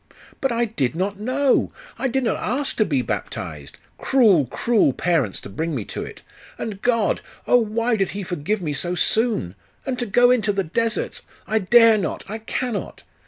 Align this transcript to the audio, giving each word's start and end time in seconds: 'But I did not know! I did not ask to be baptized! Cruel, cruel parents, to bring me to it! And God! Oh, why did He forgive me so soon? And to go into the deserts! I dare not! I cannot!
'But 0.39 0.51
I 0.51 0.65
did 0.65 0.95
not 0.95 1.19
know! 1.19 1.71
I 1.99 2.07
did 2.07 2.23
not 2.23 2.35
ask 2.37 2.75
to 2.77 2.85
be 2.85 3.03
baptized! 3.03 3.77
Cruel, 3.99 4.47
cruel 4.47 4.93
parents, 4.93 5.39
to 5.41 5.47
bring 5.49 5.75
me 5.75 5.85
to 5.85 6.03
it! 6.03 6.23
And 6.57 6.81
God! 6.81 7.21
Oh, 7.45 7.59
why 7.59 7.95
did 7.97 8.09
He 8.17 8.23
forgive 8.23 8.63
me 8.63 8.73
so 8.73 8.95
soon? 8.95 9.53
And 9.85 9.99
to 9.99 10.07
go 10.07 10.31
into 10.31 10.51
the 10.51 10.63
deserts! 10.63 11.21
I 11.45 11.59
dare 11.59 11.99
not! 11.99 12.25
I 12.27 12.39
cannot! 12.39 13.03